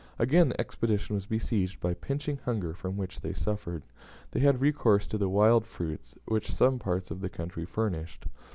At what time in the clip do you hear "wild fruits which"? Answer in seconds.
5.29-6.51